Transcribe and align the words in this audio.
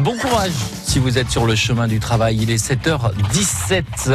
Bon 0.00 0.16
courage 0.18 0.52
si 0.84 0.98
vous 0.98 1.16
êtes 1.16 1.30
sur 1.30 1.46
le 1.46 1.54
chemin 1.54 1.88
du 1.88 2.00
travail. 2.00 2.38
Il 2.40 2.50
est 2.50 2.62
7h17. 2.62 4.10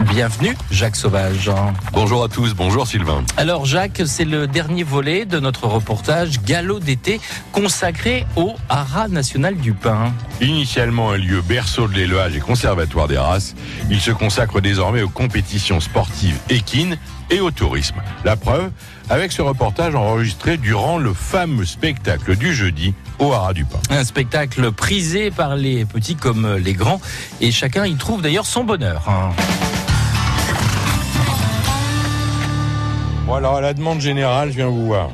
Bienvenue, 0.00 0.54
Jacques 0.70 0.96
Sauvage. 0.96 1.50
Bonjour 1.92 2.22
à 2.22 2.28
tous, 2.28 2.54
bonjour 2.54 2.86
Sylvain. 2.86 3.24
Alors 3.36 3.64
Jacques, 3.64 4.02
c'est 4.04 4.24
le 4.26 4.46
dernier 4.46 4.82
volet 4.82 5.24
de 5.24 5.40
notre 5.40 5.66
reportage 5.66 6.42
Galop 6.42 6.80
d'été 6.80 7.20
consacré 7.52 8.26
au 8.36 8.54
Haras 8.68 9.08
national 9.08 9.56
du 9.56 9.72
pain. 9.72 10.12
Initialement 10.40 11.12
un 11.12 11.16
lieu 11.16 11.40
berceau 11.40 11.88
de 11.88 11.94
l'élevage 11.94 12.36
et 12.36 12.40
conservatoire 12.40 13.08
des 13.08 13.16
races, 13.16 13.54
il 13.90 14.00
se 14.00 14.10
consacre 14.10 14.60
désormais 14.60 15.02
aux 15.02 15.08
compétitions 15.08 15.80
sportives 15.80 16.38
équines 16.50 16.98
et 17.30 17.40
au 17.40 17.50
tourisme. 17.50 17.96
La 18.24 18.36
preuve 18.36 18.70
avec 19.08 19.32
ce 19.32 19.40
reportage 19.40 19.94
enregistré 19.94 20.58
durant 20.58 20.98
le 20.98 21.14
fameux 21.14 21.64
spectacle 21.64 22.36
du 22.36 22.54
jeudi 22.54 22.92
au 23.18 23.32
Haras 23.32 23.54
du 23.54 23.64
Pain. 23.64 23.78
Un 23.90 24.04
spectacle 24.04 24.72
prisé 24.72 25.30
par 25.30 25.56
les 25.56 25.84
petits 25.86 26.16
comme 26.16 26.56
les 26.56 26.74
grands 26.74 27.00
et 27.40 27.50
chacun 27.50 27.86
y 27.86 27.94
trouve 27.96 28.20
d'ailleurs 28.20 28.46
son 28.46 28.62
bonheur. 28.62 29.08
Bon 33.26 33.34
alors 33.34 33.56
à 33.56 33.60
la 33.60 33.74
demande 33.74 34.00
générale, 34.00 34.50
je 34.50 34.56
viens 34.56 34.68
vous 34.68 34.86
voir. 34.86 35.10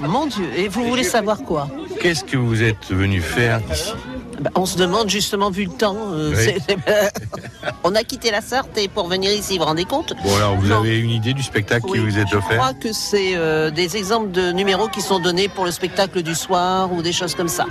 Mon 0.00 0.26
Dieu, 0.26 0.46
et 0.56 0.68
vous 0.68 0.84
voulez 0.84 1.04
savoir 1.04 1.38
quoi? 1.42 1.68
Qu'est-ce 2.00 2.24
que 2.24 2.36
vous 2.36 2.62
êtes 2.62 2.90
venu 2.90 3.20
faire 3.20 3.60
ici? 3.70 3.92
Bah, 4.40 4.50
On 4.54 4.66
se 4.66 4.76
demande 4.78 5.08
justement, 5.10 5.50
vu 5.50 5.64
le 5.64 5.70
temps, 5.72 5.96
euh, 6.12 6.32
Oui. 6.36 6.74
on 7.84 7.94
a 7.94 8.02
quitté 8.02 8.30
la 8.30 8.40
Sarthe 8.40 8.76
et 8.78 8.88
pour 8.88 9.08
venir 9.08 9.30
ici, 9.32 9.54
vous 9.54 9.60
vous 9.60 9.66
rendez 9.66 9.84
compte 9.84 10.14
Bon 10.24 10.36
alors 10.36 10.56
vous 10.56 10.68
Non. 10.68 10.80
avez 10.80 10.98
une 10.98 11.10
idée 11.10 11.32
du 11.34 11.42
spectacle 11.42 11.86
Oui, 11.88 11.98
qui 11.98 12.04
vous 12.04 12.18
est 12.18 12.26
Je 12.30 12.36
offert 12.36 12.56
crois 12.58 12.72
que 12.74 12.92
c'est 12.92 13.36
euh, 13.36 13.70
des 13.70 13.96
exemples 13.96 14.30
de 14.30 14.52
numéros 14.52 14.88
qui 14.88 15.00
sont 15.00 15.18
donnés 15.20 15.48
pour 15.48 15.64
le 15.64 15.70
spectacle 15.70 16.22
du 16.22 16.34
soir 16.34 16.92
ou 16.92 17.02
des 17.02 17.12
choses 17.12 17.34
comme 17.34 17.48
ça. 17.48 17.66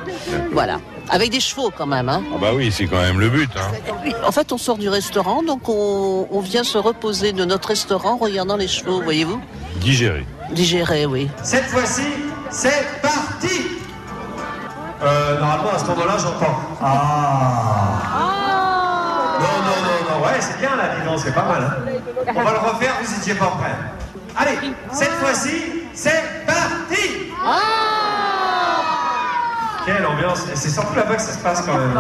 Voilà. 0.52 0.80
Avec 1.10 1.32
des 1.32 1.40
chevaux 1.42 1.72
quand 1.76 1.88
même. 1.88 2.08
Hein. 2.10 2.24
Ah 2.34 2.38
bah 2.40 2.52
oui, 2.56 2.72
c'est 2.72 2.86
quand 2.86 3.02
même 3.02 3.20
le 3.20 3.30
but. 3.30 3.50
Hein. 3.58 4.12
En 4.26 4.32
fait, 4.32 4.52
on 4.54 4.58
sort 4.58 4.78
du 4.78 4.88
restaurant, 4.88 5.44
donc 5.44 5.68
on, 5.68 6.28
on 6.32 6.40
vient 6.40 6.64
se 6.64 6.78
reposer 6.78 7.34
de 7.34 7.44
notre 7.44 7.70
restaurant 7.70 8.12
en 8.14 8.18
regardant 8.18 8.56
les 8.56 8.68
chevaux, 8.68 9.02
voyez-vous 9.02 9.42
Digérer. 9.82 10.26
Digérer, 10.52 11.06
oui. 11.06 11.28
Cette 11.44 11.66
fois-ci, 11.66 12.04
c'est 12.50 12.86
parti 13.02 13.62
euh, 15.04 15.40
Normalement, 15.40 15.72
à 15.76 15.80
ce 15.80 15.86
moment-là, 15.86 16.14
j'entends. 16.18 16.60
Ah 16.82 17.98
Non, 19.40 19.58
non, 19.66 19.78
non, 19.84 20.00
non, 20.20 20.26
ouais, 20.26 20.40
c'est 20.40 20.58
bien 20.60 20.76
là, 20.76 20.84
dis 21.00 21.06
donc, 21.10 21.20
c'est 21.24 21.34
pas 21.34 21.44
mal. 21.44 21.64
hein. 21.64 22.32
On 22.36 22.44
va 22.44 22.52
le 22.52 22.58
refaire, 22.60 22.94
vous 23.02 23.14
étiez 23.18 23.34
pas 23.36 23.48
prêts. 23.60 23.76
Allez, 24.38 24.58
cette 24.92 25.12
fois-ci, 25.14 25.62
c'est 25.94 26.46
parti 26.46 27.32
Quelle 29.86 30.06
ambiance 30.06 30.46
c'est 30.54 30.70
surtout 30.70 30.96
là-bas 30.96 31.16
que 31.16 31.22
ça 31.22 31.34
se 31.34 31.40
passe 31.40 31.62
quand 31.66 31.74
même. 31.78 31.98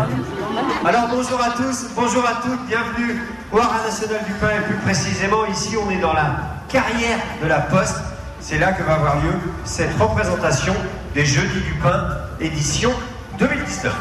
Alors 0.85 1.07
bonjour 1.09 1.41
à 1.41 1.49
tous, 1.51 1.87
bonjour 1.95 2.23
à 2.25 2.41
toutes, 2.41 2.65
bienvenue 2.67 3.21
au 3.51 3.57
Haras 3.57 3.83
National 3.85 4.23
du 4.25 4.33
Pain 4.33 4.49
et 4.57 4.61
plus 4.61 4.75
précisément 4.77 5.45
ici 5.47 5.75
on 5.83 5.89
est 5.89 5.97
dans 5.97 6.13
la 6.13 6.27
carrière 6.69 7.17
de 7.41 7.47
la 7.47 7.59
Poste. 7.59 7.97
C'est 8.39 8.59
là 8.59 8.71
que 8.73 8.83
va 8.83 8.93
avoir 8.93 9.15
lieu 9.17 9.33
cette 9.65 9.97
représentation 9.99 10.73
des 11.13 11.25
Jeudis 11.25 11.61
du 11.65 11.73
Pain 11.81 12.07
édition 12.39 12.91
2019. 13.37 13.93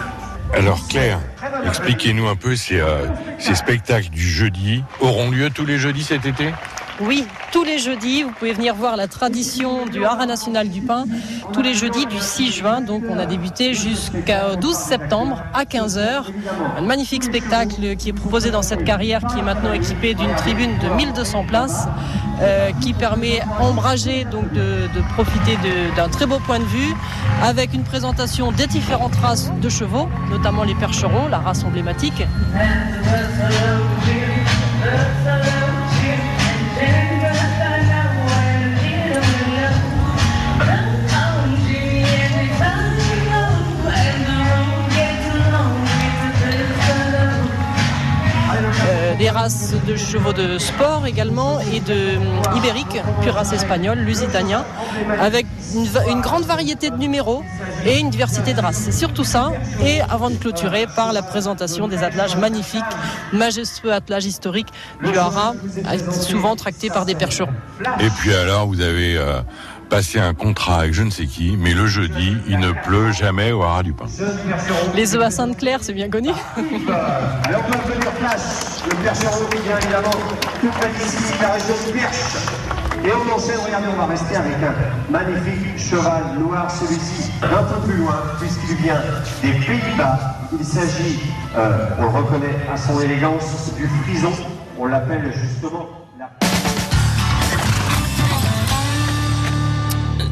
Alors 0.55 0.87
Claire, 0.89 1.19
expliquez-nous 1.67 2.29
un 2.29 2.37
peu 2.37 2.55
ces, 2.55 2.81
euh, 2.81 3.07
ces 3.39 3.55
spectacles 3.55 4.11
du 4.11 4.23
jeudi 4.23 4.85
auront 5.01 5.31
lieu 5.31 5.51
tous 5.51 5.65
les 5.65 5.79
jeudis 5.79 6.05
cet 6.05 6.25
été? 6.25 6.53
Oui, 7.01 7.25
tous 7.51 7.65
les 7.65 7.79
jeudis, 7.79 8.25
vous 8.25 8.31
pouvez 8.31 8.53
venir 8.53 8.75
voir 8.75 8.95
la 8.97 9.09
tradition 9.09 9.87
du 9.87 10.05
Haras 10.05 10.27
national 10.27 10.69
du 10.69 10.83
pain. 10.83 11.07
Tous 11.55 11.63
les 11.63 11.73
jeudis 11.73 12.05
du 12.05 12.19
6 12.19 12.53
juin, 12.53 12.83
donc 12.83 13.05
on 13.09 13.19
a 13.19 13.25
débuté 13.25 13.73
jusqu'au 13.73 14.57
12 14.61 14.75
septembre 14.77 15.43
à 15.55 15.65
15h. 15.65 16.25
Un 16.77 16.83
magnifique 16.83 17.25
spectacle 17.25 17.97
qui 17.97 18.11
est 18.11 18.13
proposé 18.13 18.51
dans 18.51 18.61
cette 18.61 18.85
carrière 18.85 19.23
qui 19.25 19.39
est 19.39 19.43
maintenant 19.43 19.73
équipée 19.73 20.13
d'une 20.13 20.35
tribune 20.35 20.77
de 20.79 20.95
1200 20.95 21.47
places 21.47 21.89
euh, 22.41 22.71
qui 22.81 22.93
permet 22.93 23.41
ombragé 23.61 24.25
donc 24.25 24.53
de, 24.53 24.89
de 24.95 25.01
profiter 25.15 25.57
d'un 25.97 26.09
très 26.09 26.27
beau 26.27 26.39
point 26.39 26.59
de 26.59 26.65
vue 26.65 26.95
avec 27.43 27.75
une 27.75 27.85
présentation 27.85 28.53
des 28.53 28.67
différentes 28.67 29.17
races 29.17 29.53
de 29.61 29.69
chevaux, 29.69 30.09
notamment 30.31 30.65
les 30.65 30.75
percherons, 30.75 31.29
la 31.29 31.39
race 31.39 31.65
emblématique. 31.65 32.23
De 49.41 49.97
chevaux 49.97 50.35
de 50.35 50.59
sport 50.59 51.07
également 51.07 51.61
et 51.61 51.81
de 51.81 51.95
euh, 51.95 52.57
ibérique, 52.57 53.01
puis 53.23 53.31
race 53.31 53.55
espagnole, 53.55 53.99
lusitanien, 54.01 54.67
avec 55.19 55.47
une 55.75 56.21
grande 56.21 56.45
variété 56.45 56.91
de 56.91 56.97
numéros 56.97 57.43
et 57.87 57.99
une 57.99 58.11
diversité 58.11 58.53
de 58.53 58.61
races. 58.61 58.77
C'est 58.77 58.93
surtout 58.93 59.25
ça. 59.25 59.53
Et 59.83 60.03
avant 60.03 60.29
de 60.29 60.37
clôturer 60.37 60.87
par 60.95 61.15
la 61.15 61.23
présentation 61.23 61.89
des 61.89 62.03
attelages 62.05 62.37
magnifiques, 62.37 62.83
majestueux 63.33 63.95
attelages 63.95 64.27
historiques 64.27 64.69
du 65.03 65.17
Haras, 65.17 65.55
euh, 65.55 66.13
souvent 66.13 66.55
tractés 66.55 66.91
par 66.91 67.07
des 67.07 67.15
percherons. 67.15 67.55
Et 67.99 68.11
puis 68.11 68.35
alors, 68.35 68.67
vous 68.67 68.83
avez 68.83 69.17
euh, 69.17 69.41
passé 69.91 70.21
un 70.21 70.35
contrat 70.35 70.79
avec 70.81 70.95
je 70.95 71.03
ne 71.03 71.11
sais 71.11 71.27
qui, 71.27 71.57
mais 71.59 71.75
le 71.75 71.87
jeudi, 71.87 72.37
il 72.49 72.61
ne 72.61 72.71
pleut 72.71 73.11
jamais 73.11 73.51
au 73.51 73.63
Haras 73.63 73.83
du 73.83 73.93
Pain. 73.93 74.07
Les 74.95 75.17
œufs 75.17 75.23
à 75.23 75.31
Sainte-Claire, 75.31 75.81
c'est 75.83 75.93
bien 75.93 76.09
connu. 76.09 76.31
Alors 77.45 77.63
on 77.67 77.89
peut 77.89 77.93
venir 77.93 78.11
place, 78.13 78.83
le 78.89 78.95
Percheron 79.03 79.47
qui 79.51 79.59
vient 79.63 79.79
évidemment 79.79 80.11
tout 80.61 80.69
près 80.69 80.89
d'ici, 80.91 81.35
la 81.43 81.53
région 81.53 81.75
du 81.87 81.99
Perche. 81.99 82.37
Et 83.05 83.09
on 83.13 83.35
enchaîne, 83.35 83.59
regardez, 83.65 83.89
on 83.93 83.99
va 83.99 84.07
rester 84.07 84.37
avec 84.37 84.57
un 84.63 85.11
magnifique 85.11 85.77
cheval 85.77 86.39
noir, 86.39 86.71
celui-ci, 86.71 87.33
un 87.43 87.63
peu 87.65 87.81
plus 87.89 87.97
loin, 87.97 88.23
puisqu'il 88.39 88.77
vient 88.77 89.01
des 89.43 89.53
Pays-Bas. 89.53 90.19
Il 90.59 90.65
s'agit, 90.65 91.19
euh, 91.57 91.89
on 91.99 92.03
le 92.03 92.09
reconnaît 92.09 92.57
à 92.73 92.77
son 92.77 93.01
élégance, 93.01 93.75
du 93.75 93.89
frison. 94.05 94.33
On 94.79 94.87
l'appelle 94.87 95.33
justement 95.35 95.89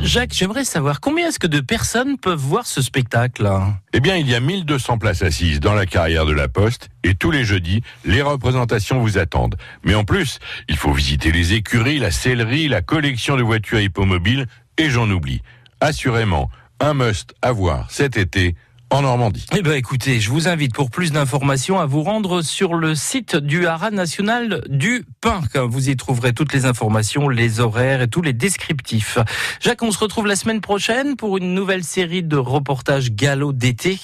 Jacques, 0.02 0.32
j'aimerais 0.32 0.64
savoir 0.64 1.00
combien 1.00 1.28
est-ce 1.28 1.38
que 1.38 1.46
de 1.46 1.60
personnes 1.60 2.18
peuvent 2.18 2.38
voir 2.38 2.66
ce 2.66 2.80
spectacle 2.80 3.50
Eh 3.92 4.00
bien, 4.00 4.16
il 4.16 4.28
y 4.28 4.34
a 4.34 4.40
1200 4.40 4.98
places 4.98 5.22
assises 5.22 5.60
dans 5.60 5.74
la 5.74 5.86
carrière 5.86 6.24
de 6.24 6.32
la 6.32 6.48
Poste 6.48 6.88
et 7.04 7.14
tous 7.14 7.30
les 7.30 7.44
jeudis, 7.44 7.82
les 8.04 8.22
représentations 8.22 9.00
vous 9.00 9.18
attendent. 9.18 9.56
Mais 9.84 9.94
en 9.94 10.04
plus, 10.04 10.38
il 10.68 10.76
faut 10.76 10.92
visiter 10.92 11.32
les 11.32 11.52
écuries, 11.54 11.98
la 11.98 12.10
sellerie, 12.10 12.68
la 12.68 12.80
collection 12.80 13.36
de 13.36 13.42
voitures 13.42 13.80
hippomobiles 13.80 14.46
et 14.78 14.88
j'en 14.88 15.10
oublie. 15.10 15.42
Assurément, 15.80 16.48
un 16.80 16.94
must 16.94 17.34
à 17.42 17.52
voir 17.52 17.90
cet 17.90 18.16
été 18.16 18.54
en 18.90 19.02
Normandie. 19.02 19.46
Eh 19.56 19.62
ben 19.62 19.74
écoutez, 19.74 20.20
je 20.20 20.30
vous 20.30 20.48
invite 20.48 20.74
pour 20.74 20.90
plus 20.90 21.12
d'informations 21.12 21.78
à 21.78 21.86
vous 21.86 22.02
rendre 22.02 22.42
sur 22.42 22.74
le 22.74 22.94
site 22.94 23.36
du 23.36 23.66
Haras 23.66 23.90
national 23.90 24.62
du 24.68 25.04
pain. 25.20 25.40
Vous 25.54 25.90
y 25.90 25.96
trouverez 25.96 26.32
toutes 26.32 26.52
les 26.52 26.64
informations, 26.64 27.28
les 27.28 27.60
horaires 27.60 28.02
et 28.02 28.08
tous 28.08 28.22
les 28.22 28.32
descriptifs. 28.32 29.18
Jacques, 29.60 29.82
on 29.82 29.92
se 29.92 29.98
retrouve 29.98 30.26
la 30.26 30.36
semaine 30.36 30.60
prochaine 30.60 31.16
pour 31.16 31.36
une 31.36 31.54
nouvelle 31.54 31.84
série 31.84 32.22
de 32.22 32.36
reportages 32.36 33.12
galop 33.12 33.52
d'été 33.52 33.98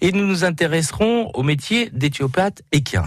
et 0.00 0.12
nous 0.12 0.26
nous 0.26 0.44
intéresserons 0.44 1.30
au 1.34 1.42
métier 1.42 1.90
d'éthiopathe 1.92 2.62
équin. 2.72 3.04